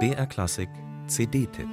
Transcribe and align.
BR 0.00 0.26
Klassik 0.26 0.68
CD-Tipp 1.06 1.68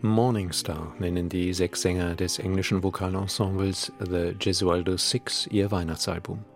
Morning 0.00 0.50
Star 0.52 0.94
nennen 0.98 1.28
die 1.28 1.52
sechs 1.52 1.82
Sänger 1.82 2.14
des 2.14 2.38
englischen 2.38 2.82
Vokalensembles 2.82 3.92
The 4.00 4.34
Gesualdo 4.38 4.96
Six 4.96 5.46
ihr 5.48 5.70
Weihnachtsalbum. 5.70 6.51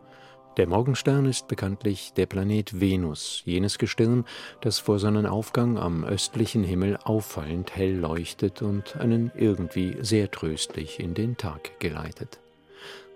Der 0.57 0.67
Morgenstern 0.67 1.27
ist 1.27 1.49
bekanntlich 1.49 2.15
der 2.15 2.25
Planet 2.25 2.81
Venus, 2.81 3.43
jenes 3.45 3.77
Gestirn, 3.77 4.25
das 4.63 4.79
vor 4.79 4.99
Sonnenaufgang 4.99 5.77
am 5.77 6.03
östlichen 6.03 6.65
Himmel 6.65 6.97
auffallend 7.05 7.77
hell 7.77 7.95
leuchtet 7.95 8.63
und 8.63 8.97
einen 8.97 9.31
irgendwie 9.35 9.99
sehr 10.01 10.31
tröstlich 10.31 10.99
in 10.99 11.13
den 11.13 11.37
Tag 11.37 11.79
geleitet. 11.79 12.41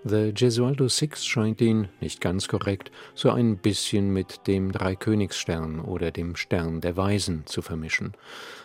The 0.03 0.33
Gesualdo 0.33 0.89
Six 0.89 1.27
scheint 1.27 1.61
ihn, 1.61 1.89
nicht 2.01 2.23
ganz 2.23 2.49
korrekt, 2.49 2.91
so 3.15 3.31
ein 3.31 3.59
bisschen 3.59 4.15
mit 4.15 4.47
dem 4.47 4.73
Dreikönigsstern 4.73 5.81
oder 5.81 6.11
dem 6.11 6.37
Stern 6.37 6.81
der 6.81 6.97
Weisen 6.97 7.43
zu 7.45 7.61
vermischen. 7.61 8.15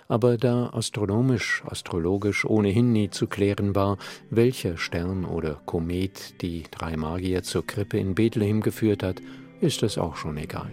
Aber 0.07 0.37
da 0.37 0.69
astronomisch, 0.69 1.61
astrologisch 1.65 2.45
ohnehin 2.45 2.93
nie 2.93 3.09
zu 3.09 3.27
klären 3.27 3.75
war, 3.75 3.97
welcher 4.29 4.77
Stern 4.77 5.25
oder 5.25 5.61
Komet 5.65 6.41
die 6.41 6.63
drei 6.71 6.95
Magier 6.95 7.43
zur 7.43 7.67
Krippe 7.67 7.97
in 7.97 8.15
Bethlehem 8.15 8.61
geführt 8.61 9.03
hat, 9.03 9.21
ist 9.59 9.83
es 9.83 9.97
auch 9.97 10.15
schon 10.15 10.37
egal. 10.37 10.71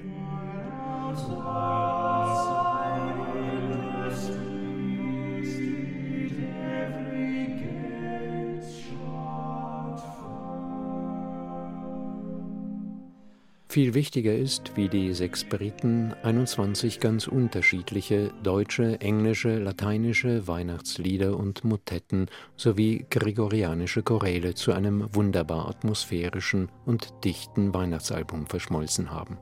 Viel 13.73 13.95
wichtiger 13.95 14.37
ist, 14.37 14.77
wie 14.77 14.91
die 14.91 15.15
sechs 15.15 15.45
Briten 15.45 16.13
21 16.25 17.01
ganz 17.01 17.27
unterschiedliche 17.27 18.31
deutsche, 18.43 19.01
englische, 19.01 19.57
lateinische 19.57 20.47
Weihnachtslieder 20.47 21.39
und 21.39 21.65
Motetten 21.65 22.27
sowie 22.55 23.07
gregorianische 23.09 24.03
Choräle 24.03 24.55
zu 24.55 24.73
einem 24.73 25.09
wunderbar 25.15 25.71
atmosphärischen 25.71 26.69
und 26.85 27.15
dichten 27.25 27.73
Weihnachtsalbum 27.73 28.47
verschmolzen 28.47 29.11
haben. 29.11 29.39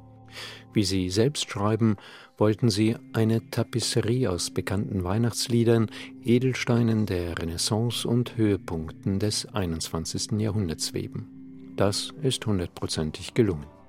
Wie 0.73 0.85
sie 0.85 1.11
selbst 1.11 1.51
schreiben, 1.51 1.97
wollten 2.39 2.71
sie 2.71 2.95
eine 3.13 3.51
Tapisserie 3.51 4.31
aus 4.31 4.53
bekannten 4.53 5.03
Weihnachtsliedern, 5.03 5.91
Edelsteinen 6.23 7.05
der 7.05 7.37
Renaissance 7.37 8.07
und 8.07 8.37
Höhepunkten 8.37 9.19
des 9.19 9.53
21. 9.53 10.39
Jahrhunderts 10.39 10.95
weben. 10.95 11.75
Das 11.75 12.15
ist 12.23 12.47
hundertprozentig 12.47 13.35
gelungen. 13.35 13.80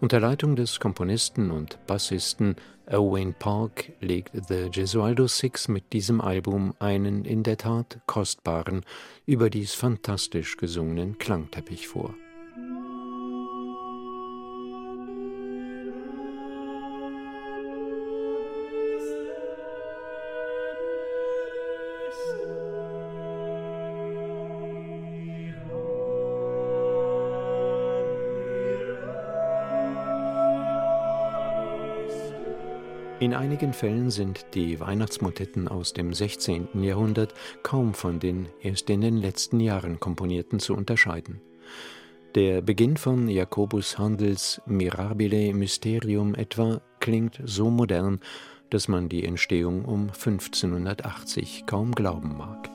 Unter 0.00 0.20
Leitung 0.20 0.56
des 0.56 0.80
Komponisten 0.80 1.50
und 1.50 1.78
Bassisten 1.86 2.56
Owain 2.88 3.34
Park 3.34 3.92
legt 4.00 4.30
The 4.48 4.70
Gesualdo 4.70 5.26
Six 5.26 5.68
mit 5.68 5.92
diesem 5.92 6.20
Album 6.20 6.74
einen 6.78 7.24
in 7.24 7.42
der 7.42 7.56
Tat 7.56 7.98
kostbaren, 8.06 8.84
überdies 9.26 9.74
fantastisch 9.74 10.56
gesungenen 10.56 11.18
Klangteppich 11.18 11.88
vor. 11.88 12.14
In 33.18 33.32
einigen 33.32 33.72
Fällen 33.72 34.10
sind 34.10 34.44
die 34.52 34.78
Weihnachtsmotetten 34.78 35.68
aus 35.68 35.94
dem 35.94 36.12
16. 36.12 36.82
Jahrhundert 36.82 37.32
kaum 37.62 37.94
von 37.94 38.20
den 38.20 38.50
erst 38.60 38.90
in 38.90 39.00
den 39.00 39.16
letzten 39.16 39.58
Jahren 39.58 39.98
komponierten 39.98 40.58
zu 40.58 40.74
unterscheiden. 40.74 41.40
Der 42.34 42.60
Beginn 42.60 42.98
von 42.98 43.28
Jakobus 43.28 43.96
Handels 43.96 44.60
Mirabile 44.66 45.54
Mysterium 45.54 46.34
etwa 46.34 46.82
klingt 47.00 47.40
so 47.42 47.70
modern, 47.70 48.20
dass 48.68 48.86
man 48.86 49.08
die 49.08 49.24
Entstehung 49.24 49.86
um 49.86 50.10
1580 50.10 51.64
kaum 51.64 51.92
glauben 51.92 52.36
mag. 52.36 52.65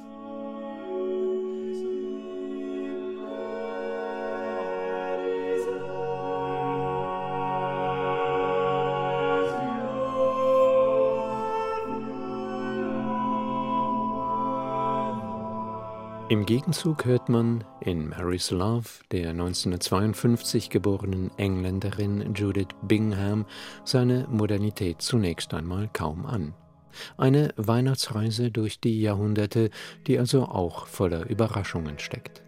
Im 16.31 16.45
Gegenzug 16.45 17.03
hört 17.03 17.27
man 17.27 17.65
in 17.81 18.07
Mary's 18.07 18.51
Love 18.51 18.87
der 19.11 19.31
1952 19.31 20.69
geborenen 20.69 21.29
Engländerin 21.37 22.33
Judith 22.33 22.69
Bingham 22.83 23.45
seine 23.83 24.29
Modernität 24.29 25.01
zunächst 25.01 25.53
einmal 25.53 25.89
kaum 25.91 26.25
an. 26.25 26.53
Eine 27.17 27.53
Weihnachtsreise 27.57 28.49
durch 28.49 28.79
die 28.79 29.01
Jahrhunderte, 29.01 29.71
die 30.07 30.17
also 30.17 30.45
auch 30.45 30.87
voller 30.87 31.29
Überraschungen 31.29 31.99
steckt. 31.99 32.43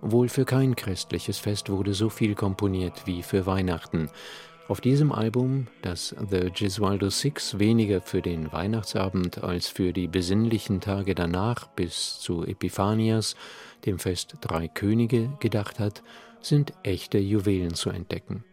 Wohl 0.00 0.28
für 0.28 0.44
kein 0.44 0.74
christliches 0.74 1.38
Fest 1.38 1.70
wurde 1.70 1.94
so 1.94 2.08
viel 2.08 2.34
komponiert 2.34 3.06
wie 3.06 3.22
für 3.22 3.46
Weihnachten, 3.46 4.10
auf 4.70 4.80
diesem 4.80 5.10
Album, 5.10 5.66
das 5.82 6.14
The 6.30 6.52
Gesualdo 6.54 7.10
Six 7.10 7.58
weniger 7.58 8.00
für 8.00 8.22
den 8.22 8.52
Weihnachtsabend 8.52 9.42
als 9.42 9.66
für 9.66 9.92
die 9.92 10.06
besinnlichen 10.06 10.80
Tage 10.80 11.16
danach 11.16 11.66
bis 11.66 12.20
zu 12.20 12.44
Epiphanias, 12.44 13.34
dem 13.84 13.98
Fest 13.98 14.36
Drei 14.40 14.68
Könige, 14.68 15.28
gedacht 15.40 15.80
hat, 15.80 16.04
sind 16.40 16.72
echte 16.84 17.18
Juwelen 17.18 17.74
zu 17.74 17.90
entdecken. 17.90 18.44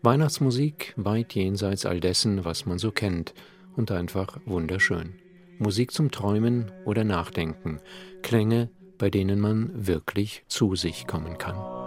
Weihnachtsmusik 0.00 0.94
weit 0.96 1.34
jenseits 1.34 1.84
all 1.84 2.00
dessen, 2.00 2.46
was 2.46 2.64
man 2.64 2.78
so 2.78 2.90
kennt, 2.90 3.34
und 3.76 3.90
einfach 3.90 4.40
wunderschön. 4.46 5.12
Musik 5.58 5.92
zum 5.92 6.10
Träumen 6.10 6.72
oder 6.86 7.04
Nachdenken, 7.04 7.80
Klänge, 8.22 8.70
bei 8.96 9.10
denen 9.10 9.38
man 9.38 9.70
wirklich 9.74 10.42
zu 10.48 10.74
sich 10.74 11.06
kommen 11.06 11.36
kann. 11.36 11.79